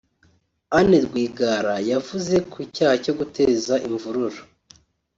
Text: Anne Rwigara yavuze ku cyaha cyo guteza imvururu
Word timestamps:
Anne 0.77 0.97
Rwigara 1.05 1.75
yavuze 1.91 2.35
ku 2.51 2.59
cyaha 2.75 2.95
cyo 3.03 3.13
guteza 3.19 3.73
imvururu 3.87 4.41